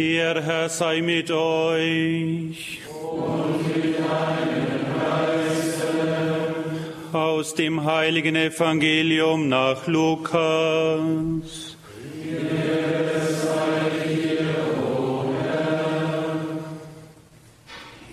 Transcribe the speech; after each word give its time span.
Der 0.00 0.42
Herr 0.42 0.70
sei 0.70 1.02
mit 1.02 1.30
euch. 1.30 2.80
Und 2.88 3.68
mit 3.68 3.98
deinem. 3.98 4.80
Aus 7.12 7.54
dem 7.54 7.84
heiligen 7.84 8.34
Evangelium 8.34 9.50
nach 9.50 9.86
Lukas. 9.86 11.76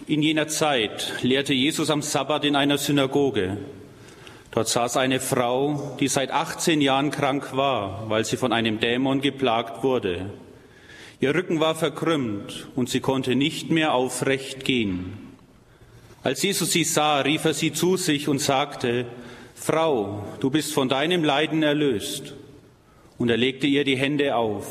In 0.07 0.21
jener 0.21 0.49
Zeit 0.49 1.13
lehrte 1.21 1.53
Jesus 1.53 1.89
am 1.89 2.01
Sabbat 2.01 2.43
in 2.43 2.57
einer 2.57 2.77
Synagoge. 2.77 3.59
Dort 4.51 4.67
saß 4.67 4.97
eine 4.97 5.21
Frau, 5.21 5.95
die 6.01 6.09
seit 6.09 6.31
18 6.31 6.81
Jahren 6.81 7.11
krank 7.11 7.55
war, 7.55 8.09
weil 8.09 8.25
sie 8.25 8.35
von 8.35 8.51
einem 8.51 8.81
Dämon 8.81 9.21
geplagt 9.21 9.83
wurde. 9.83 10.31
Ihr 11.19 11.33
Rücken 11.33 11.59
war 11.59 11.73
verkrümmt 11.73 12.67
und 12.75 12.89
sie 12.89 12.99
konnte 12.99 13.35
nicht 13.35 13.71
mehr 13.71 13.93
aufrecht 13.93 14.63
gehen. 14.63 15.13
Als 16.23 16.43
Jesus 16.43 16.71
sie 16.71 16.83
sah, 16.83 17.21
rief 17.21 17.45
er 17.45 17.53
sie 17.55 17.73
zu 17.73 17.97
sich 17.97 18.27
und 18.27 18.39
sagte, 18.39 19.05
Frau, 19.55 20.23
du 20.39 20.51
bist 20.51 20.73
von 20.73 20.89
deinem 20.89 21.23
Leiden 21.23 21.63
erlöst. 21.63 22.35
Und 23.17 23.29
er 23.29 23.37
legte 23.37 23.65
ihr 23.65 23.83
die 23.83 23.97
Hände 23.97 24.35
auf. 24.35 24.67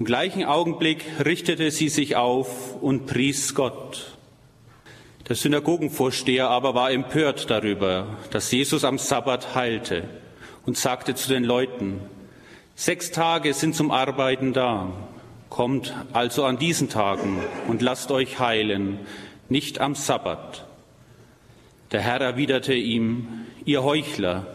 Im 0.00 0.04
gleichen 0.04 0.44
Augenblick 0.44 1.04
richtete 1.24 1.70
sie 1.70 1.88
sich 1.88 2.16
auf 2.16 2.74
und 2.82 3.06
pries 3.06 3.54
Gott. 3.54 4.16
Der 5.28 5.36
Synagogenvorsteher 5.36 6.48
aber 6.48 6.74
war 6.74 6.90
empört 6.90 7.50
darüber, 7.50 8.16
dass 8.30 8.50
Jesus 8.50 8.84
am 8.84 8.98
Sabbat 8.98 9.54
heilte 9.54 10.04
und 10.66 10.76
sagte 10.76 11.14
zu 11.14 11.28
den 11.28 11.44
Leuten, 11.44 12.00
Sechs 12.74 13.10
Tage 13.10 13.54
sind 13.54 13.74
zum 13.74 13.90
Arbeiten 13.90 14.52
da. 14.52 14.92
Kommt 15.56 15.94
also 16.12 16.44
an 16.44 16.58
diesen 16.58 16.90
Tagen 16.90 17.40
und 17.66 17.80
lasst 17.80 18.10
euch 18.10 18.38
heilen, 18.38 18.98
nicht 19.48 19.80
am 19.80 19.94
Sabbat. 19.94 20.66
Der 21.92 22.02
Herr 22.02 22.20
erwiderte 22.20 22.74
ihm, 22.74 23.46
ihr 23.64 23.82
Heuchler, 23.82 24.46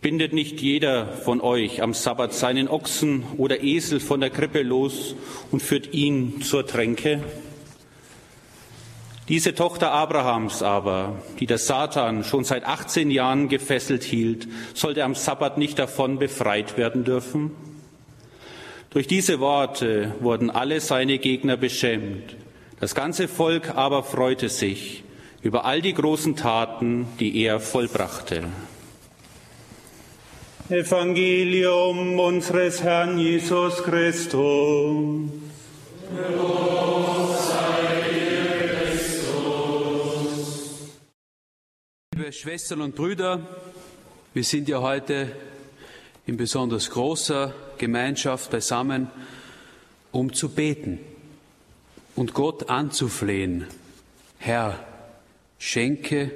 bindet 0.00 0.32
nicht 0.32 0.62
jeder 0.62 1.08
von 1.08 1.42
euch 1.42 1.82
am 1.82 1.92
Sabbat 1.92 2.32
seinen 2.32 2.68
Ochsen 2.68 3.24
oder 3.36 3.62
Esel 3.62 4.00
von 4.00 4.20
der 4.20 4.30
Krippe 4.30 4.62
los 4.62 5.14
und 5.50 5.60
führt 5.60 5.92
ihn 5.92 6.40
zur 6.40 6.66
Tränke? 6.66 7.22
Diese 9.28 9.54
Tochter 9.54 9.92
Abrahams 9.92 10.62
aber, 10.62 11.20
die 11.38 11.46
der 11.46 11.58
Satan 11.58 12.24
schon 12.24 12.44
seit 12.44 12.64
18 12.64 13.10
Jahren 13.10 13.50
gefesselt 13.50 14.04
hielt, 14.04 14.48
sollte 14.72 15.04
am 15.04 15.14
Sabbat 15.14 15.58
nicht 15.58 15.78
davon 15.78 16.18
befreit 16.18 16.78
werden 16.78 17.04
dürfen? 17.04 17.73
Durch 18.94 19.08
diese 19.08 19.40
Worte 19.40 20.14
wurden 20.20 20.50
alle 20.50 20.80
seine 20.80 21.18
Gegner 21.18 21.56
beschämt. 21.56 22.36
Das 22.78 22.94
ganze 22.94 23.26
Volk 23.26 23.70
aber 23.74 24.04
freute 24.04 24.48
sich 24.48 25.02
über 25.42 25.64
all 25.64 25.82
die 25.82 25.94
großen 25.94 26.36
Taten, 26.36 27.08
die 27.18 27.42
er 27.42 27.58
vollbrachte. 27.58 28.44
Evangelium 30.68 32.20
unseres 32.20 32.84
Herrn 32.84 33.18
Jesus 33.18 33.82
Christus. 33.82 35.28
Liebe 42.14 42.32
Schwestern 42.32 42.80
und 42.80 42.94
Brüder, 42.94 43.40
wir 44.32 44.44
sind 44.44 44.68
ja 44.68 44.80
heute 44.80 45.32
in 46.26 46.36
besonders 46.36 46.90
großer 46.90 47.54
Gemeinschaft 47.78 48.50
beisammen, 48.50 49.08
um 50.12 50.32
zu 50.32 50.48
beten 50.48 50.98
und 52.16 52.34
Gott 52.34 52.68
anzuflehen. 52.70 53.66
Herr, 54.38 54.78
schenke 55.58 56.30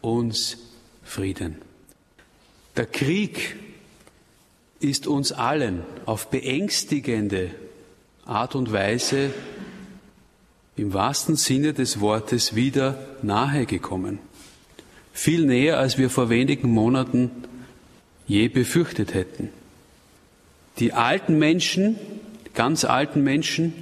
uns 0.00 0.58
Frieden. 1.02 1.56
Der 2.76 2.86
Krieg 2.86 3.56
ist 4.80 5.06
uns 5.06 5.32
allen 5.32 5.82
auf 6.06 6.28
beängstigende 6.30 7.50
Art 8.24 8.54
und 8.54 8.72
Weise 8.72 9.32
im 10.76 10.92
wahrsten 10.92 11.36
Sinne 11.36 11.72
des 11.72 12.00
Wortes 12.00 12.54
wieder 12.54 12.98
nahegekommen. 13.22 14.18
Viel 15.12 15.46
näher, 15.46 15.78
als 15.78 15.98
wir 15.98 16.10
vor 16.10 16.28
wenigen 16.28 16.70
Monaten 16.70 17.30
je 18.26 18.48
befürchtet 18.48 19.14
hätten. 19.14 19.50
Die 20.78 20.92
alten 20.92 21.38
Menschen, 21.38 21.96
ganz 22.54 22.84
alten 22.84 23.22
Menschen, 23.22 23.72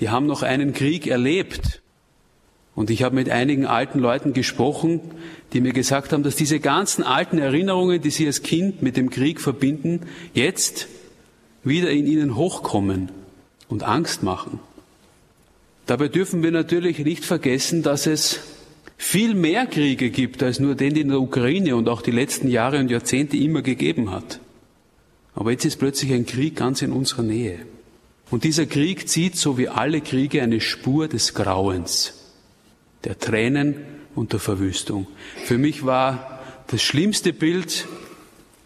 die 0.00 0.08
haben 0.08 0.26
noch 0.26 0.42
einen 0.42 0.72
Krieg 0.72 1.06
erlebt. 1.06 1.80
Und 2.74 2.90
ich 2.90 3.02
habe 3.02 3.14
mit 3.14 3.30
einigen 3.30 3.64
alten 3.66 3.98
Leuten 3.98 4.32
gesprochen, 4.32 5.00
die 5.52 5.60
mir 5.60 5.72
gesagt 5.72 6.12
haben, 6.12 6.22
dass 6.22 6.36
diese 6.36 6.60
ganzen 6.60 7.04
alten 7.04 7.38
Erinnerungen, 7.38 8.02
die 8.02 8.10
sie 8.10 8.26
als 8.26 8.42
Kind 8.42 8.82
mit 8.82 8.96
dem 8.96 9.08
Krieg 9.08 9.40
verbinden, 9.40 10.02
jetzt 10.34 10.88
wieder 11.64 11.90
in 11.90 12.06
ihnen 12.06 12.36
hochkommen 12.36 13.10
und 13.68 13.82
Angst 13.82 14.22
machen. 14.22 14.60
Dabei 15.86 16.08
dürfen 16.08 16.42
wir 16.42 16.50
natürlich 16.50 16.98
nicht 16.98 17.24
vergessen, 17.24 17.82
dass 17.82 18.06
es 18.06 18.40
viel 18.96 19.34
mehr 19.34 19.66
Kriege 19.66 20.10
gibt 20.10 20.42
als 20.42 20.58
nur 20.58 20.74
den, 20.74 20.94
den 20.94 21.08
der 21.08 21.20
Ukraine 21.20 21.76
und 21.76 21.88
auch 21.88 22.02
die 22.02 22.10
letzten 22.10 22.48
Jahre 22.48 22.78
und 22.78 22.90
Jahrzehnte 22.90 23.36
immer 23.36 23.62
gegeben 23.62 24.10
hat. 24.10 24.40
Aber 25.34 25.50
jetzt 25.50 25.64
ist 25.64 25.76
plötzlich 25.76 26.12
ein 26.12 26.26
Krieg 26.26 26.56
ganz 26.56 26.82
in 26.82 26.92
unserer 26.92 27.22
Nähe. 27.22 27.60
Und 28.30 28.44
dieser 28.44 28.66
Krieg 28.66 29.08
zieht, 29.08 29.36
so 29.36 29.58
wie 29.58 29.68
alle 29.68 30.00
Kriege, 30.00 30.42
eine 30.42 30.60
Spur 30.60 31.08
des 31.08 31.34
Grauens, 31.34 32.32
der 33.04 33.18
Tränen 33.18 33.76
und 34.14 34.32
der 34.32 34.40
Verwüstung. 34.40 35.06
Für 35.44 35.58
mich 35.58 35.84
war 35.84 36.40
das 36.68 36.82
schlimmste 36.82 37.32
Bild 37.32 37.86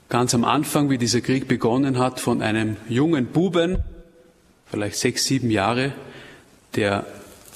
ganz 0.08 0.34
am 0.34 0.44
Anfang, 0.44 0.88
wie 0.90 0.98
dieser 0.98 1.20
Krieg 1.20 1.46
begonnen 1.46 1.98
hat, 1.98 2.20
von 2.20 2.40
einem 2.40 2.76
jungen 2.88 3.26
Buben, 3.26 3.78
vielleicht 4.66 4.96
sechs, 4.96 5.24
sieben 5.24 5.50
Jahre, 5.50 5.92
der 6.76 7.06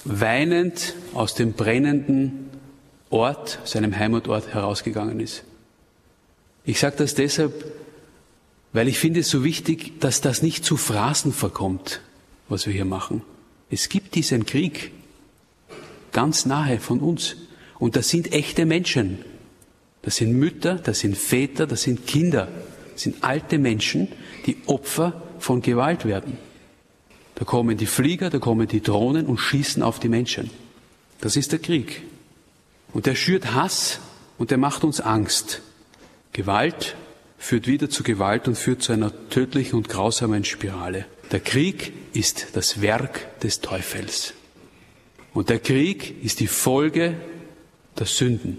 weinend 0.05 0.95
aus 1.15 1.35
dem 1.35 1.53
brennenden 1.53 2.44
Ort, 3.15 3.61
seinem 3.65 3.97
Heimatort 3.97 4.53
herausgegangen 4.53 5.21
ist. 5.21 5.45
Ich 6.65 6.81
sage 6.81 6.97
das 6.99 7.15
deshalb, 7.15 7.65
weil 8.73 8.89
ich 8.89 8.99
finde 8.99 9.21
es 9.21 9.31
so 9.31 9.45
wichtig, 9.45 10.01
dass 10.01 10.21
das 10.21 10.43
nicht 10.43 10.65
zu 10.65 10.77
Phrasen 10.77 11.33
verkommt, 11.33 12.01
was 12.49 12.67
wir 12.67 12.73
hier 12.73 12.85
machen. 12.85 13.23
Es 13.71 13.89
gibt 13.89 14.17
diesen 14.17 14.47
Krieg 14.47 14.91
ganz 16.11 16.45
nahe 16.45 16.81
von 16.81 16.99
uns. 16.99 17.37
Und 17.79 17.95
das 17.95 18.09
sind 18.09 18.33
echte 18.33 18.67
Menschen. 18.67 19.19
Das 20.03 20.17
sind 20.17 20.33
Mütter, 20.33 20.75
das 20.75 20.99
sind 20.99 21.17
Väter, 21.17 21.69
das 21.69 21.83
sind 21.83 22.09
Kinder, 22.09 22.49
das 22.93 23.03
sind 23.03 23.23
alte 23.23 23.59
Menschen, 23.59 24.09
die 24.47 24.57
Opfer 24.67 25.23
von 25.39 25.63
Gewalt 25.63 26.05
werden. 26.05 26.37
Da 27.37 27.45
kommen 27.45 27.77
die 27.77 27.87
Flieger, 27.87 28.29
da 28.29 28.39
kommen 28.41 28.67
die 28.67 28.83
Drohnen 28.83 29.27
und 29.27 29.39
schießen 29.39 29.85
auf 29.85 30.01
die 30.01 30.09
Menschen. 30.09 30.51
Das 31.21 31.37
ist 31.37 31.53
der 31.53 31.61
Krieg. 31.61 32.03
Und 32.95 33.07
der 33.07 33.17
schürt 33.17 33.53
Hass 33.53 33.99
und 34.39 34.51
der 34.51 34.59
macht 34.59 34.85
uns 34.85 35.01
Angst. 35.01 35.61
Gewalt 36.33 36.97
führt 37.37 37.67
wieder 37.67 37.91
zu 37.91 38.03
Gewalt 38.03 38.49
und 38.49 38.57
führt 38.57 38.83
zu 38.83 38.93
einer 38.93 39.13
tödlichen 39.29 39.77
und 39.77 39.91
grausamen 39.91 40.45
Spirale. 40.45 41.05
Der 41.31 41.41
Krieg 41.41 41.93
ist 42.15 42.47
das 42.55 42.81
Werk 42.81 43.41
des 43.41 43.61
Teufels. 43.61 44.33
Und 45.35 45.51
der 45.51 45.59
Krieg 45.59 46.25
ist 46.25 46.41
die 46.41 46.47
Folge 46.47 47.17
der 47.99 48.07
Sünden. 48.07 48.59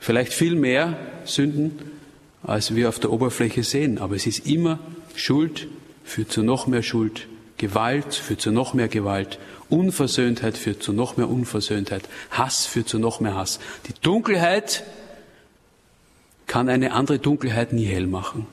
Vielleicht 0.00 0.32
viel 0.32 0.56
mehr 0.56 0.98
Sünden, 1.24 1.78
als 2.42 2.74
wir 2.74 2.88
auf 2.88 2.98
der 2.98 3.12
Oberfläche 3.12 3.62
sehen, 3.62 3.98
aber 3.98 4.16
es 4.16 4.26
ist 4.26 4.46
immer 4.46 4.80
Schuld, 5.14 5.68
führt 6.04 6.32
zu 6.32 6.42
noch 6.42 6.66
mehr 6.66 6.82
Schuld, 6.82 7.28
Gewalt 7.56 8.14
führt 8.14 8.40
zu 8.40 8.50
noch 8.50 8.74
mehr 8.74 8.88
Gewalt 8.88 9.38
Unversöhntheit 9.68 10.56
führt 10.56 10.82
zu 10.82 10.92
noch 10.92 11.16
mehr 11.16 11.28
Unversöhntheit. 11.28 12.08
Hass 12.30 12.66
führt 12.66 12.88
zu 12.88 12.98
noch 12.98 13.20
mehr 13.20 13.34
Hass. 13.34 13.58
Die 13.88 13.94
Dunkelheit 14.00 14.84
kann 16.46 16.68
eine 16.68 16.92
andere 16.92 17.18
Dunkelheit 17.18 17.72
nie 17.72 17.86
hell 17.86 18.06
machen. 18.06 18.46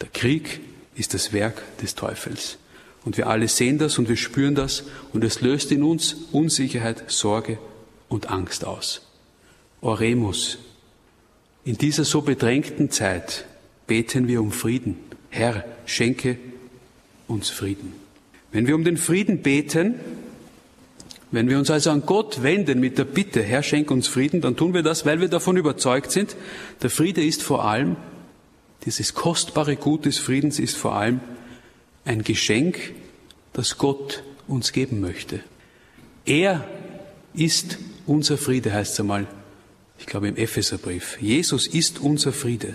Der 0.00 0.08
Krieg 0.08 0.60
ist 0.94 1.14
das 1.14 1.32
Werk 1.32 1.62
des 1.78 1.94
Teufels. 1.96 2.58
Und 3.04 3.16
wir 3.16 3.28
alle 3.28 3.48
sehen 3.48 3.78
das 3.78 3.98
und 3.98 4.08
wir 4.08 4.16
spüren 4.16 4.54
das 4.54 4.84
und 5.12 5.24
es 5.24 5.40
löst 5.40 5.72
in 5.72 5.82
uns 5.82 6.16
Unsicherheit, 6.32 7.10
Sorge 7.10 7.58
und 8.08 8.30
Angst 8.30 8.64
aus. 8.64 9.02
Oremus. 9.80 10.58
In 11.64 11.78
dieser 11.78 12.04
so 12.04 12.22
bedrängten 12.22 12.90
Zeit 12.90 13.44
beten 13.86 14.28
wir 14.28 14.40
um 14.40 14.52
Frieden. 14.52 14.98
Herr, 15.30 15.64
schenke 15.84 16.38
uns 17.28 17.50
Frieden. 17.50 17.92
Wenn 18.52 18.66
wir 18.66 18.74
um 18.74 18.84
den 18.84 18.96
Frieden 18.96 19.42
beten, 19.42 19.94
wenn 21.32 21.48
wir 21.48 21.58
uns 21.58 21.70
also 21.70 21.90
an 21.90 22.06
Gott 22.06 22.42
wenden 22.42 22.80
mit 22.80 22.98
der 22.98 23.04
Bitte, 23.04 23.42
Herr, 23.42 23.62
schenk 23.62 23.90
uns 23.90 24.06
Frieden, 24.06 24.40
dann 24.40 24.56
tun 24.56 24.74
wir 24.74 24.82
das, 24.82 25.04
weil 25.04 25.20
wir 25.20 25.28
davon 25.28 25.56
überzeugt 25.56 26.12
sind, 26.12 26.36
der 26.82 26.90
Friede 26.90 27.22
ist 27.24 27.42
vor 27.42 27.64
allem, 27.64 27.96
dieses 28.84 29.14
kostbare 29.14 29.76
Gut 29.76 30.04
des 30.06 30.18
Friedens 30.18 30.58
ist 30.60 30.76
vor 30.76 30.94
allem 30.94 31.20
ein 32.04 32.22
Geschenk, 32.22 32.94
das 33.52 33.78
Gott 33.78 34.22
uns 34.46 34.72
geben 34.72 35.00
möchte. 35.00 35.40
Er 36.24 36.66
ist 37.34 37.78
unser 38.06 38.38
Friede, 38.38 38.72
heißt 38.72 38.92
es 38.92 39.00
einmal, 39.00 39.26
ich 39.98 40.06
glaube 40.06 40.28
im 40.28 40.36
Epheserbrief. 40.36 41.18
Jesus 41.20 41.66
ist 41.66 42.00
unser 42.00 42.32
Friede. 42.32 42.74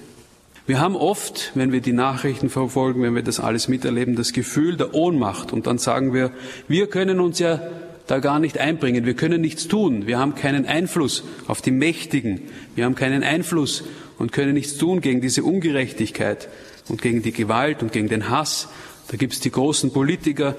Wir 0.72 0.80
haben 0.80 0.96
oft, 0.96 1.52
wenn 1.54 1.74
wir 1.74 1.82
die 1.82 1.92
Nachrichten 1.92 2.50
verfolgen, 2.50 3.04
wenn 3.04 3.14
wir 3.14 3.24
das 3.24 3.42
alles 3.42 3.68
miterleben, 3.68 4.16
das 4.16 4.32
Gefühl 4.32 4.78
der 4.78 4.94
Ohnmacht 4.94 5.52
und 5.52 5.68
dann 5.68 5.80
sagen 5.80 6.14
wir, 6.14 6.32
wir 6.70 6.88
können 6.88 7.20
uns 7.20 7.40
ja 7.40 7.62
da 8.08 8.20
gar 8.20 8.40
nicht 8.40 8.58
einbringen, 8.58 9.06
wir 9.06 9.16
können 9.16 9.42
nichts 9.42 9.68
tun, 9.68 10.08
wir 10.08 10.18
haben 10.18 10.34
keinen 10.34 10.66
Einfluss 10.66 11.26
auf 11.48 11.62
die 11.62 11.72
Mächtigen, 11.72 12.44
wir 12.74 12.86
haben 12.86 12.96
keinen 12.96 13.22
Einfluss 13.22 13.84
und 14.18 14.32
können 14.32 14.54
nichts 14.54 14.78
tun 14.78 15.02
gegen 15.02 15.20
diese 15.20 15.44
Ungerechtigkeit 15.44 16.48
und 16.88 17.02
gegen 17.02 17.22
die 17.22 17.34
Gewalt 17.34 17.84
und 17.84 17.92
gegen 17.92 18.08
den 18.08 18.30
Hass. 18.30 18.70
Da 19.10 19.18
gibt 19.18 19.34
es 19.34 19.42
die 19.42 19.52
großen 19.52 19.92
Politiker, 19.92 20.56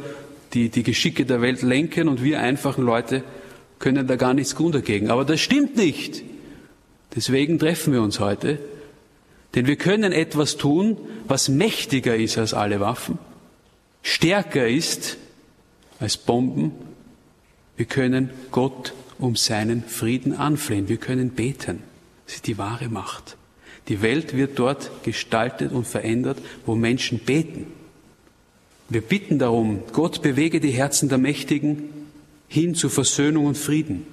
die 0.52 0.68
die 0.68 0.82
Geschicke 0.82 1.24
der 1.24 1.40
Welt 1.40 1.62
lenken 1.62 2.06
und 2.06 2.22
wir 2.22 2.38
einfachen 2.38 2.84
Leute 2.84 3.24
können 3.78 4.06
da 4.06 4.16
gar 4.16 4.34
nichts 4.34 4.54
tun 4.54 4.72
dagegen. 4.72 5.08
Aber 5.08 5.24
das 5.24 5.40
stimmt 5.40 5.78
nicht. 5.78 6.22
Deswegen 7.16 7.58
treffen 7.58 7.94
wir 7.94 8.02
uns 8.02 8.20
heute, 8.20 8.58
denn 9.54 9.66
wir 9.66 9.76
können 9.76 10.12
etwas 10.12 10.56
tun, 10.56 10.96
was 11.28 11.48
mächtiger 11.48 12.16
ist 12.16 12.38
als 12.38 12.54
alle 12.54 12.80
Waffen, 12.80 13.18
stärker 14.02 14.66
ist 14.66 15.18
als 16.00 16.16
Bomben. 16.16 16.72
Wir 17.76 17.86
können 17.86 18.30
Gott 18.50 18.92
um 19.18 19.36
seinen 19.36 19.84
Frieden 19.84 20.34
anflehen. 20.34 20.88
Wir 20.88 20.96
können 20.96 21.30
beten. 21.30 21.82
Das 22.26 22.36
ist 22.36 22.46
die 22.46 22.58
wahre 22.58 22.88
Macht. 22.88 23.36
Die 23.88 24.02
Welt 24.02 24.36
wird 24.36 24.58
dort 24.58 24.90
gestaltet 25.04 25.72
und 25.72 25.86
verändert, 25.86 26.38
wo 26.66 26.74
Menschen 26.74 27.18
beten. 27.18 27.66
Wir 28.88 29.00
bitten 29.00 29.38
darum, 29.38 29.80
Gott 29.92 30.22
bewege 30.22 30.60
die 30.60 30.70
Herzen 30.70 31.08
der 31.08 31.18
Mächtigen 31.18 31.84
hin 32.48 32.74
zu 32.74 32.88
Versöhnung 32.88 33.46
und 33.46 33.56
Frieden. 33.56 34.06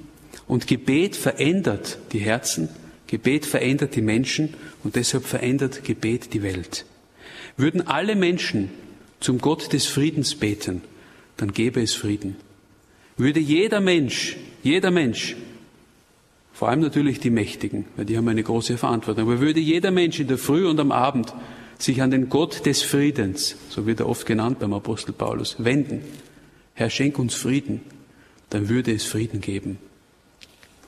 Und 0.48 0.68
Gebet 0.68 1.16
verändert 1.16 1.98
die 2.14 2.20
Herzen, 2.20 2.70
Gebet 3.10 3.46
verändert 3.46 3.96
die 3.96 4.02
Menschen 4.02 4.54
und 4.84 4.96
deshalb 4.96 5.26
verändert 5.26 5.84
Gebet 5.84 6.34
die 6.34 6.44
Welt. 6.44 6.86
Würden 7.58 7.88
alle 7.88 8.16
Menschen 8.16 8.70
zum 9.20 9.40
Gott 9.40 9.74
des 9.74 9.88
Friedens 9.88 10.36
beten, 10.36 10.82
dann 11.36 11.52
gäbe 11.52 11.82
es 11.82 11.96
Frieden. 11.96 12.36
Würde 13.18 13.40
jeder 13.40 13.82
Mensch, 13.82 14.38
jeder 14.64 14.92
Mensch 14.92 15.36
vor 16.60 16.68
allem 16.68 16.82
natürlich 16.82 17.22
die 17.22 17.30
Mächtigen, 17.30 17.86
weil 17.96 18.04
die 18.04 18.18
haben 18.18 18.28
eine 18.28 18.44
große 18.44 18.78
Verantwortung. 18.78 19.24
Aber 19.24 19.40
würde 19.40 19.62
jeder 19.62 19.92
Mensch 19.92 20.20
in 20.20 20.28
der 20.28 20.38
Früh 20.38 20.68
und 20.68 20.78
am 20.82 20.92
Abend 20.92 21.34
sich 21.78 22.02
an 22.02 22.12
den 22.12 22.28
Gott 22.28 22.66
des 22.66 22.82
Friedens, 22.82 23.56
so 23.70 23.86
wird 23.88 24.02
er 24.02 24.10
oft 24.10 24.26
genannt 24.26 24.60
beim 24.60 24.74
Apostel 24.74 25.14
Paulus, 25.14 25.56
wenden, 25.60 26.02
Herr, 26.74 26.90
schenk 26.90 27.18
uns 27.18 27.34
Frieden, 27.34 27.80
dann 28.50 28.68
würde 28.68 28.92
es 28.92 29.06
Frieden 29.06 29.40
geben. 29.40 29.78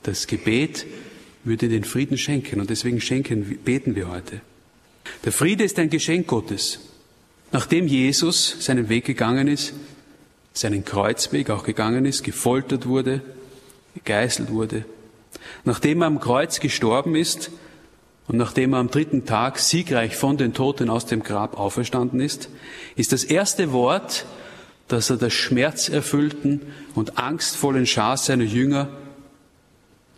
Das 0.02 0.26
Gebet 0.26 0.84
würde 1.44 1.68
den 1.68 1.84
Frieden 1.84 2.18
schenken 2.18 2.60
und 2.60 2.70
deswegen 2.70 3.00
schenken, 3.00 3.58
beten 3.64 3.94
wir 3.94 4.08
heute. 4.08 4.40
Der 5.24 5.32
Friede 5.32 5.64
ist 5.64 5.78
ein 5.78 5.90
Geschenk 5.90 6.26
Gottes. 6.26 6.80
Nachdem 7.50 7.86
Jesus 7.86 8.56
seinen 8.60 8.88
Weg 8.88 9.04
gegangen 9.04 9.48
ist, 9.48 9.74
seinen 10.52 10.84
Kreuzweg 10.84 11.50
auch 11.50 11.64
gegangen 11.64 12.04
ist, 12.04 12.22
gefoltert 12.22 12.86
wurde, 12.86 13.22
gegeißelt 13.94 14.50
wurde, 14.50 14.84
Nachdem 15.64 16.02
er 16.02 16.06
am 16.06 16.20
Kreuz 16.20 16.60
gestorben 16.60 17.14
ist 17.14 17.50
und 18.28 18.36
nachdem 18.36 18.74
er 18.74 18.80
am 18.80 18.90
dritten 18.90 19.24
Tag 19.24 19.58
siegreich 19.58 20.16
von 20.16 20.36
den 20.36 20.54
Toten 20.54 20.90
aus 20.90 21.06
dem 21.06 21.22
Grab 21.22 21.58
auferstanden 21.58 22.20
ist, 22.20 22.48
ist 22.96 23.12
das 23.12 23.24
erste 23.24 23.72
Wort, 23.72 24.26
das 24.88 25.10
er 25.10 25.16
der 25.16 25.30
schmerzerfüllten 25.30 26.60
und 26.94 27.18
angstvollen 27.18 27.86
Schar 27.86 28.16
seiner 28.16 28.44
Jünger 28.44 28.88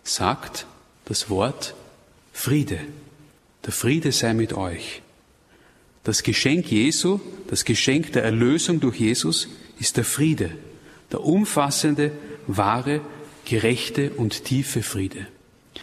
sagt, 0.02 0.66
das 1.04 1.30
Wort 1.30 1.74
Friede. 2.32 2.78
Der 3.64 3.72
Friede 3.72 4.12
sei 4.12 4.34
mit 4.34 4.52
euch. 4.52 5.02
Das 6.02 6.22
Geschenk 6.22 6.70
Jesu, 6.70 7.20
das 7.48 7.64
Geschenk 7.64 8.12
der 8.12 8.24
Erlösung 8.24 8.80
durch 8.80 9.00
Jesus 9.00 9.48
ist 9.80 9.96
der 9.96 10.04
Friede, 10.04 10.50
der 11.12 11.24
umfassende, 11.24 12.12
wahre 12.46 13.00
gerechte 13.46 14.10
und 14.10 14.44
tiefe 14.44 14.82
Friede. 14.82 15.26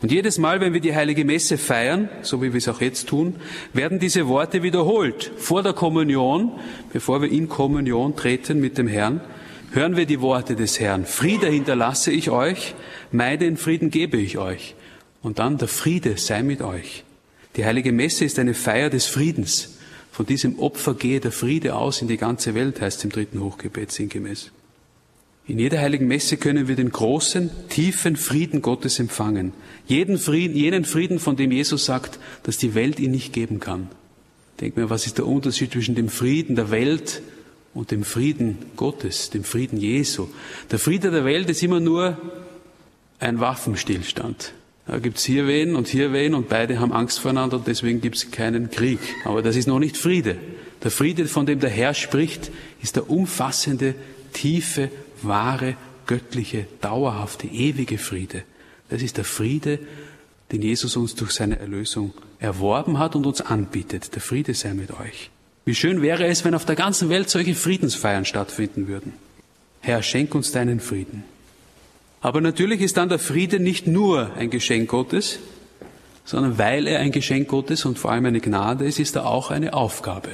Und 0.02 0.12
jedes 0.12 0.38
Mal, 0.38 0.62
wenn 0.62 0.74
wir 0.74 0.80
die 0.80 0.96
heilige 0.96 1.26
Messe 1.26 1.58
feiern, 1.58 2.10
so 2.22 2.42
wie 2.42 2.54
wir 2.54 2.58
es 2.58 2.68
auch 2.68 2.82
jetzt 2.82 3.08
tun, 3.08 3.36
werden 3.74 4.00
diese 4.00 4.28
Worte 4.28 4.64
wiederholt. 4.64 5.32
Vor 5.38 5.64
der 5.64 5.74
Kommunion, 5.74 6.52
bevor 6.94 7.22
wir 7.22 7.30
in 7.30 7.50
Kommunion 7.50 8.16
treten 8.16 8.60
mit 8.60 8.78
dem 8.78 8.88
Herrn, 8.88 9.22
hören 9.72 9.98
wir 9.98 10.06
die 10.06 10.22
Worte 10.22 10.56
des 10.56 10.80
Herrn. 10.80 11.06
Friede 11.06 11.48
hinterlasse 11.48 12.12
ich 12.12 12.30
euch, 12.30 12.74
meinen 13.12 13.58
Frieden 13.58 13.92
gebe 13.92 14.18
ich 14.18 14.38
euch. 14.38 14.76
Und 15.22 15.40
dann 15.40 15.58
der 15.58 15.68
Friede 15.68 16.18
sei 16.18 16.44
mit 16.44 16.62
euch. 16.62 17.04
Die 17.56 17.66
heilige 17.66 17.92
Messe 17.92 18.26
ist 18.26 18.40
eine 18.40 18.54
Feier 18.54 18.90
des 18.90 19.06
Friedens. 19.06 19.78
Von 20.12 20.26
diesem 20.26 20.60
Opfer 20.60 20.94
gehe 20.94 21.20
der 21.20 21.32
Friede 21.32 21.76
aus 21.76 22.02
in 22.02 22.08
die 22.08 22.18
ganze 22.18 22.54
Welt, 22.56 22.82
heißt 22.82 23.04
im 23.04 23.12
dritten 23.12 23.42
Hochgebet 23.42 23.92
sinngemäß. 23.92 24.52
In 25.48 25.60
jeder 25.60 25.80
heiligen 25.80 26.08
Messe 26.08 26.38
können 26.38 26.68
wir 26.68 26.76
den 26.76 26.92
großen, 26.92 27.50
tiefen 27.70 28.16
Frieden 28.16 28.62
Gottes 28.62 29.00
empfangen. 29.00 29.54
Jeden 29.88 30.18
Frieden, 30.18 30.56
jenen 30.56 30.86
Frieden, 30.86 31.20
von 31.20 31.36
dem 31.36 31.52
Jesus 31.52 31.86
sagt, 31.86 32.20
dass 32.44 32.58
die 32.58 32.76
Welt 32.76 33.00
ihn 33.00 33.12
nicht 33.12 33.34
geben 33.34 33.60
kann. 33.60 33.90
Denk 34.60 34.78
mir, 34.78 34.90
was 34.90 35.08
ist 35.08 35.18
der 35.18 35.28
Unterschied 35.28 35.72
zwischen 35.72 35.96
dem 35.96 36.10
Frieden 36.10 36.56
der 36.56 36.72
Welt 36.72 37.22
und 37.74 37.92
dem 37.92 38.04
Frieden 38.04 38.60
Gottes, 38.76 39.30
dem 39.32 39.44
Frieden 39.44 39.78
Jesu? 39.78 40.28
Der 40.70 40.80
Friede 40.80 41.10
der 41.10 41.26
Welt 41.26 41.50
ist 41.50 41.64
immer 41.64 41.80
nur 41.80 42.18
ein 43.20 43.40
Waffenstillstand. 43.40 44.54
Da 44.92 45.00
gibt's 45.00 45.24
hier 45.24 45.48
wen 45.48 45.78
und 45.78 45.88
hier 45.88 46.12
wen 46.12 46.34
und 46.34 46.50
beide 46.50 46.82
haben 46.82 46.92
Angst 46.92 47.22
voreinander 47.22 47.56
und 47.56 47.66
deswegen 47.66 48.02
gibt's 48.02 48.30
keinen 48.30 48.70
Krieg. 48.72 49.00
Aber 49.24 49.42
das 49.42 49.56
ist 49.56 49.66
noch 49.66 49.80
nicht 49.80 49.96
Friede. 49.96 50.36
Der 50.84 50.92
Friede, 50.92 51.28
von 51.28 51.46
dem 51.46 51.62
der 51.62 51.70
Herr 51.70 51.94
spricht, 51.94 52.52
ist 52.84 52.98
der 52.98 53.10
umfassende, 53.10 53.96
tiefe 54.34 54.92
wahre, 55.22 55.78
göttliche, 56.08 56.66
dauerhafte, 56.82 57.48
ewige 57.48 57.98
Friede. 57.98 58.44
Das 58.90 59.02
ist 59.02 59.16
der 59.16 59.24
Friede, 59.24 59.80
den 60.52 60.62
Jesus 60.62 60.98
uns 60.98 61.16
durch 61.16 61.32
seine 61.32 61.58
Erlösung 61.58 62.14
erworben 62.40 63.00
hat 63.00 63.16
und 63.16 63.26
uns 63.26 63.40
anbietet. 63.40 64.14
Der 64.14 64.22
Friede 64.22 64.54
sei 64.54 64.74
mit 64.74 64.92
euch. 64.92 65.30
Wie 65.64 65.74
schön 65.74 66.02
wäre 66.02 66.26
es, 66.26 66.44
wenn 66.44 66.54
auf 66.54 66.66
der 66.66 66.76
ganzen 66.76 67.08
Welt 67.08 67.30
solche 67.30 67.56
Friedensfeiern 67.56 68.26
stattfinden 68.26 68.90
würden. 68.90 69.14
Herr, 69.80 70.04
schenk 70.04 70.36
uns 70.36 70.52
deinen 70.52 70.82
Frieden. 70.82 71.24
Aber 72.22 72.40
natürlich 72.40 72.82
ist 72.82 72.98
dann 72.98 73.10
der 73.10 73.20
Friede 73.20 73.60
nicht 73.60 73.88
nur 73.88 74.34
ein 74.36 74.52
Geschenk 74.52 74.90
Gottes, 74.90 75.40
sondern 76.24 76.60
weil 76.60 76.88
er 76.88 77.00
ein 77.00 77.12
Geschenk 77.12 77.48
Gottes 77.48 77.84
und 77.84 77.98
vor 77.98 78.12
allem 78.12 78.28
eine 78.28 78.40
Gnade 78.40 78.86
ist, 78.86 79.00
ist 79.00 79.16
er 79.16 79.26
auch 79.26 79.50
eine 79.50 79.74
Aufgabe, 79.74 80.30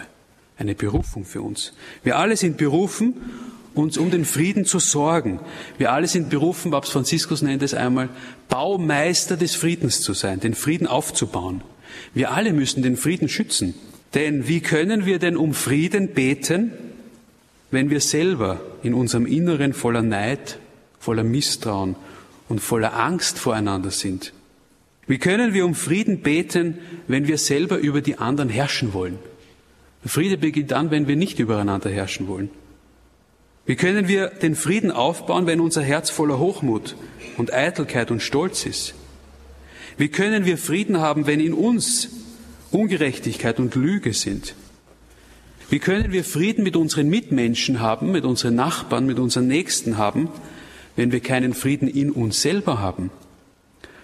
eine 0.57 0.75
Berufung 0.75 1.23
für 1.23 1.41
uns. 1.41 1.73
Wir 2.03 2.17
alle 2.17 2.35
sind 2.35 2.57
berufen, 2.57 3.15
uns 3.73 3.97
um 3.97 4.11
den 4.11 4.25
Frieden 4.25 4.65
zu 4.65 4.79
sorgen. 4.79 5.39
Wir 5.77 5.93
alle 5.93 6.07
sind 6.07 6.29
berufen, 6.29 6.71
Papst 6.71 6.91
Franziskus 6.91 7.41
nennt 7.41 7.63
es 7.63 7.73
einmal, 7.73 8.09
Baumeister 8.49 9.37
des 9.37 9.55
Friedens 9.55 10.01
zu 10.01 10.13
sein, 10.13 10.41
den 10.41 10.55
Frieden 10.55 10.87
aufzubauen. 10.87 11.61
Wir 12.13 12.31
alle 12.31 12.51
müssen 12.53 12.83
den 12.83 12.97
Frieden 12.97 13.29
schützen. 13.29 13.75
Denn 14.13 14.47
wie 14.47 14.61
können 14.61 15.05
wir 15.05 15.19
denn 15.19 15.37
um 15.37 15.53
Frieden 15.53 16.09
beten, 16.09 16.71
wenn 17.71 17.89
wir 17.89 18.01
selber 18.01 18.61
in 18.83 18.93
unserem 18.93 19.25
Inneren 19.25 19.73
voller 19.73 20.01
Neid, 20.01 20.59
voller 20.99 21.23
Misstrauen 21.23 21.95
und 22.49 22.59
voller 22.59 22.97
Angst 22.97 23.39
voreinander 23.39 23.91
sind? 23.91 24.33
Wie 25.07 25.19
können 25.19 25.53
wir 25.53 25.65
um 25.65 25.73
Frieden 25.73 26.21
beten, 26.21 26.79
wenn 27.07 27.27
wir 27.27 27.37
selber 27.37 27.77
über 27.77 28.01
die 28.01 28.17
anderen 28.17 28.49
herrschen 28.49 28.93
wollen? 28.93 29.19
Friede 30.05 30.37
beginnt 30.37 30.71
dann, 30.71 30.91
wenn 30.91 31.07
wir 31.07 31.15
nicht 31.15 31.39
übereinander 31.39 31.89
herrschen 31.89 32.27
wollen. 32.27 32.49
Wie 33.65 33.75
können 33.75 34.07
wir 34.07 34.27
den 34.27 34.55
Frieden 34.55 34.91
aufbauen, 34.91 35.45
wenn 35.45 35.59
unser 35.59 35.81
Herz 35.81 36.09
voller 36.09 36.39
Hochmut 36.39 36.95
und 37.37 37.53
Eitelkeit 37.53 38.11
und 38.11 38.21
Stolz 38.21 38.65
ist? 38.65 38.93
Wie 39.97 40.07
können 40.09 40.45
wir 40.45 40.57
Frieden 40.57 40.99
haben, 40.99 41.27
wenn 41.27 41.39
in 41.39 41.53
uns 41.53 42.09
Ungerechtigkeit 42.71 43.59
und 43.59 43.75
Lüge 43.75 44.13
sind? 44.13 44.55
Wie 45.69 45.79
können 45.79 46.13
wir 46.13 46.23
Frieden 46.23 46.63
mit 46.63 46.77
unseren 46.77 47.09
Mitmenschen 47.09 47.81
haben, 47.81 48.11
mit 48.11 48.23
unseren 48.23 48.55
Nachbarn, 48.55 49.05
mit 49.05 49.19
unseren 49.19 49.47
Nächsten 49.47 49.97
haben, 49.97 50.29
wenn 50.97 51.13
wir 51.13 51.21
keinen 51.21 51.53
Frieden 51.53 51.87
in 51.87 52.11
uns 52.11 52.41
selber 52.41 52.81
haben? 52.81 53.09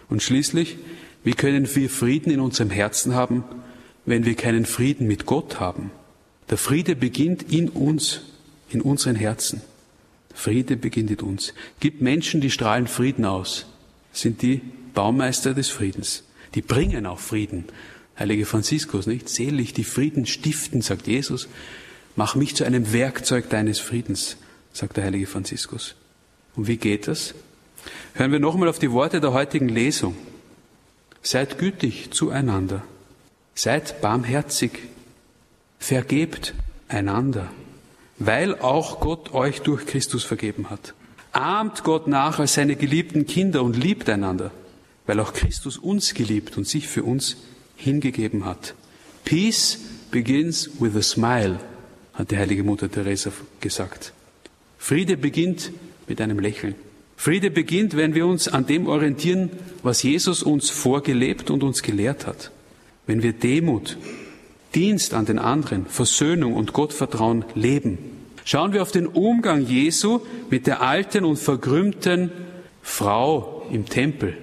Und 0.09 0.23
schließlich, 0.23 0.77
wie 1.25 1.33
können 1.33 1.67
wir 1.75 1.89
Frieden 1.89 2.31
in 2.31 2.39
unserem 2.39 2.69
Herzen 2.69 3.13
haben, 3.13 3.43
wenn 4.05 4.25
wir 4.25 4.35
keinen 4.35 4.65
Frieden 4.65 5.07
mit 5.07 5.25
Gott 5.25 5.59
haben? 5.59 5.91
Der 6.49 6.57
Friede 6.57 6.95
beginnt 6.95 7.51
in 7.51 7.67
uns 7.67 8.21
in 8.69 8.81
unseren 8.81 9.15
Herzen. 9.15 9.61
Friede 10.33 10.77
beginnt 10.77 11.11
in 11.11 11.19
uns. 11.19 11.53
Gibt 11.79 12.01
Menschen, 12.01 12.41
die 12.41 12.49
strahlen 12.49 12.87
Frieden 12.87 13.25
aus, 13.25 13.65
sind 14.11 14.41
die 14.41 14.61
Baumeister 14.93 15.53
des 15.53 15.69
Friedens. 15.69 16.23
Die 16.55 16.61
bringen 16.61 17.05
auch 17.05 17.19
Frieden. 17.19 17.65
Heilige 18.17 18.45
Franziskus, 18.45 19.07
nicht? 19.07 19.29
Selig 19.29 19.73
die 19.73 19.83
Frieden 19.83 20.25
stiften, 20.25 20.81
sagt 20.81 21.07
Jesus. 21.07 21.47
Mach 22.15 22.35
mich 22.35 22.55
zu 22.55 22.63
einem 22.63 22.93
Werkzeug 22.93 23.49
deines 23.49 23.79
Friedens. 23.79 24.37
sagt 24.71 24.97
der 24.97 25.05
heilige 25.05 25.27
Franziskus. 25.27 25.95
Und 26.55 26.67
wie 26.67 26.77
geht 26.77 27.07
das? 27.07 27.33
Hören 28.13 28.31
wir 28.31 28.39
nochmal 28.39 28.69
auf 28.69 28.79
die 28.79 28.91
Worte 28.91 29.19
der 29.19 29.33
heutigen 29.33 29.69
Lesung. 29.69 30.15
Seid 31.21 31.57
gütig 31.57 32.11
zueinander. 32.11 32.83
Seid 33.55 34.01
barmherzig. 34.01 34.71
Vergebt 35.79 36.53
einander, 36.87 37.49
weil 38.17 38.55
auch 38.59 38.99
Gott 38.99 39.33
euch 39.33 39.61
durch 39.61 39.85
Christus 39.85 40.23
vergeben 40.23 40.69
hat. 40.69 40.93
Ahmt 41.33 41.83
Gott 41.83 42.07
nach 42.07 42.39
als 42.39 42.53
seine 42.53 42.75
geliebten 42.75 43.25
Kinder 43.25 43.63
und 43.63 43.75
liebt 43.75 44.07
einander, 44.07 44.51
weil 45.07 45.19
auch 45.19 45.33
Christus 45.33 45.77
uns 45.77 46.13
geliebt 46.13 46.57
und 46.57 46.67
sich 46.67 46.87
für 46.87 47.03
uns 47.03 47.37
hingegeben 47.75 48.45
hat. 48.45 48.75
Peace 49.25 49.79
begins 50.11 50.69
with 50.79 50.95
a 50.95 51.01
smile, 51.01 51.59
hat 52.13 52.31
die 52.31 52.37
heilige 52.37 52.63
Mutter 52.63 52.89
Teresa 52.89 53.31
gesagt. 53.59 54.13
Friede 54.77 55.17
beginnt 55.17 55.71
mit 56.07 56.21
einem 56.21 56.39
Lächeln. 56.39 56.75
Friede 57.15 57.51
beginnt, 57.51 57.95
wenn 57.95 58.15
wir 58.15 58.25
uns 58.25 58.47
an 58.47 58.65
dem 58.65 58.87
orientieren, 58.87 59.49
was 59.81 60.03
Jesus 60.03 60.43
uns 60.43 60.69
vorgelebt 60.69 61.49
und 61.49 61.63
uns 61.63 61.81
gelehrt 61.81 62.27
hat. 62.27 62.51
Wenn 63.05 63.23
wir 63.23 63.33
Demut, 63.33 63.97
Dienst 64.75 65.13
an 65.13 65.25
den 65.25 65.39
anderen, 65.39 65.85
Versöhnung 65.85 66.55
und 66.55 66.73
Gottvertrauen 66.73 67.45
leben. 67.53 67.97
Schauen 68.43 68.73
wir 68.73 68.81
auf 68.81 68.91
den 68.91 69.07
Umgang 69.07 69.65
Jesu 69.65 70.19
mit 70.49 70.67
der 70.67 70.81
alten 70.81 71.25
und 71.25 71.37
verkrümmten 71.37 72.31
Frau 72.81 73.65
im 73.71 73.85
Tempel 73.85 74.37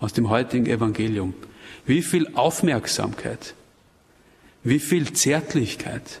aus 0.00 0.12
dem 0.12 0.30
heutigen 0.30 0.66
Evangelium. 0.66 1.34
Wie 1.84 2.02
viel 2.02 2.28
Aufmerksamkeit, 2.34 3.54
wie 4.64 4.80
viel 4.80 5.12
Zärtlichkeit, 5.12 6.20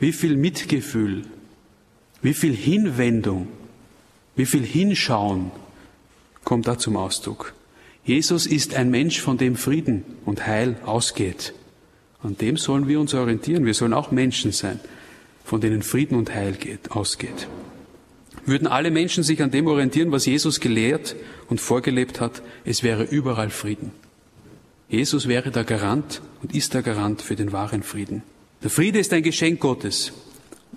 wie 0.00 0.12
viel 0.12 0.36
Mitgefühl, 0.36 1.22
wie 2.22 2.34
viel 2.34 2.54
Hinwendung, 2.54 3.46
wie 4.36 4.46
viel 4.46 4.64
Hinschauen 4.64 5.50
kommt 6.44 6.68
da 6.68 6.78
zum 6.78 6.96
Ausdruck. 6.96 7.54
Jesus 8.04 8.46
ist 8.46 8.74
ein 8.74 8.90
Mensch, 8.90 9.20
von 9.20 9.36
dem 9.36 9.56
Frieden 9.56 10.04
und 10.24 10.46
Heil 10.46 10.76
ausgeht. 10.84 11.54
An 12.22 12.36
dem 12.36 12.56
sollen 12.56 12.86
wir 12.86 13.00
uns 13.00 13.14
orientieren. 13.14 13.64
Wir 13.64 13.74
sollen 13.74 13.92
auch 13.92 14.12
Menschen 14.12 14.52
sein, 14.52 14.78
von 15.44 15.60
denen 15.60 15.82
Frieden 15.82 16.16
und 16.16 16.32
Heil 16.32 16.52
geht, 16.52 16.92
ausgeht. 16.92 17.48
Würden 18.44 18.68
alle 18.68 18.92
Menschen 18.92 19.24
sich 19.24 19.42
an 19.42 19.50
dem 19.50 19.66
orientieren, 19.66 20.12
was 20.12 20.26
Jesus 20.26 20.60
gelehrt 20.60 21.16
und 21.48 21.60
vorgelebt 21.60 22.20
hat, 22.20 22.42
es 22.64 22.84
wäre 22.84 23.02
überall 23.02 23.50
Frieden. 23.50 23.90
Jesus 24.88 25.26
wäre 25.26 25.50
der 25.50 25.64
Garant 25.64 26.22
und 26.42 26.54
ist 26.54 26.74
der 26.74 26.82
Garant 26.82 27.22
für 27.22 27.34
den 27.34 27.50
wahren 27.50 27.82
Frieden. 27.82 28.22
Der 28.62 28.70
Friede 28.70 29.00
ist 29.00 29.12
ein 29.12 29.24
Geschenk 29.24 29.58
Gottes. 29.58 30.12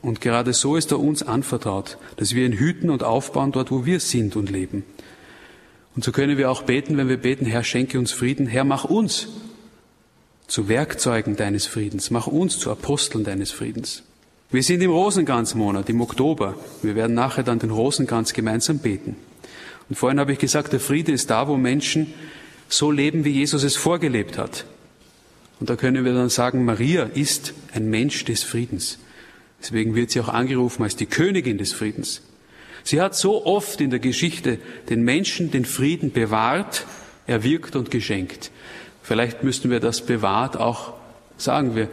Und 0.01 0.21
gerade 0.21 0.53
so 0.53 0.75
ist 0.75 0.91
er 0.91 0.99
uns 0.99 1.23
anvertraut, 1.23 1.97
dass 2.15 2.33
wir 2.33 2.45
ihn 2.45 2.53
hüten 2.53 2.89
und 2.89 3.03
aufbauen 3.03 3.51
dort, 3.51 3.71
wo 3.71 3.85
wir 3.85 3.99
sind 3.99 4.35
und 4.35 4.49
leben. 4.49 4.83
Und 5.95 6.03
so 6.03 6.11
können 6.11 6.37
wir 6.37 6.49
auch 6.49 6.61
beten, 6.61 6.97
wenn 6.97 7.09
wir 7.09 7.17
beten, 7.17 7.45
Herr, 7.45 7.63
schenke 7.63 7.99
uns 7.99 8.11
Frieden. 8.11 8.47
Herr, 8.47 8.63
mach 8.63 8.85
uns 8.85 9.27
zu 10.47 10.67
Werkzeugen 10.67 11.35
deines 11.35 11.67
Friedens. 11.67 12.11
Mach 12.11 12.27
uns 12.27 12.57
zu 12.57 12.71
Aposteln 12.71 13.23
deines 13.23 13.51
Friedens. 13.51 14.03
Wir 14.51 14.63
sind 14.63 14.81
im 14.81 14.91
Rosenkranzmonat, 14.91 15.89
im 15.89 16.01
Oktober. 16.01 16.55
Wir 16.81 16.95
werden 16.95 17.13
nachher 17.13 17.43
dann 17.43 17.59
den 17.59 17.69
Rosenkranz 17.69 18.33
gemeinsam 18.33 18.79
beten. 18.79 19.15
Und 19.89 19.95
vorhin 19.95 20.19
habe 20.19 20.31
ich 20.31 20.39
gesagt, 20.39 20.73
der 20.73 20.79
Friede 20.79 21.11
ist 21.11 21.29
da, 21.29 21.47
wo 21.47 21.57
Menschen 21.57 22.13
so 22.67 22.91
leben, 22.91 23.25
wie 23.25 23.31
Jesus 23.31 23.63
es 23.63 23.75
vorgelebt 23.75 24.37
hat. 24.37 24.65
Und 25.59 25.69
da 25.69 25.75
können 25.75 26.05
wir 26.05 26.13
dann 26.13 26.29
sagen, 26.29 26.63
Maria 26.63 27.03
ist 27.03 27.53
ein 27.73 27.89
Mensch 27.89 28.25
des 28.25 28.43
Friedens. 28.43 28.97
Deswegen 29.61 29.95
wird 29.95 30.11
sie 30.11 30.21
auch 30.21 30.29
angerufen 30.29 30.83
als 30.83 30.95
die 30.95 31.05
Königin 31.05 31.57
des 31.57 31.73
Friedens. 31.73 32.21
Sie 32.83 33.01
hat 33.01 33.15
so 33.15 33.45
oft 33.45 33.81
in 33.81 33.89
der 33.89 33.99
Geschichte 33.99 34.57
den 34.89 35.03
Menschen 35.03 35.51
den 35.51 35.65
Frieden 35.65 36.11
bewahrt, 36.11 36.85
erwirkt 37.27 37.75
und 37.75 37.91
geschenkt. 37.91 38.51
Vielleicht 39.03 39.43
müssten 39.43 39.69
wir 39.69 39.79
das 39.79 40.01
bewahrt 40.01 40.57
auch 40.57 40.93
sagen. 41.37 41.75
Wir, 41.75 41.89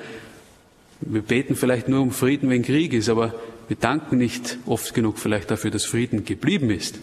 wir 1.01 1.23
beten 1.23 1.57
vielleicht 1.57 1.89
nur 1.89 2.01
um 2.01 2.13
Frieden, 2.13 2.51
wenn 2.51 2.63
Krieg 2.63 2.93
ist, 2.93 3.09
aber 3.09 3.35
wir 3.69 3.77
danken 3.77 4.19
nicht 4.19 4.59
oft 4.67 4.95
genug 4.95 5.19
vielleicht 5.19 5.51
dafür, 5.51 5.71
dass 5.71 5.85
Frieden 5.85 6.25
geblieben 6.25 6.71
ist. 6.71 6.99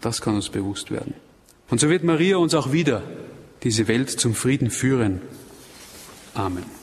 Das 0.00 0.20
kann 0.20 0.34
uns 0.34 0.48
bewusst 0.48 0.90
werden. 0.90 1.14
Und 1.70 1.80
so 1.80 1.88
wird 1.88 2.04
Maria 2.04 2.36
uns 2.36 2.54
auch 2.54 2.72
wieder 2.72 3.02
diese 3.62 3.88
Welt 3.88 4.10
zum 4.10 4.34
Frieden 4.34 4.70
führen. 4.70 5.20
Amen. 6.34 6.81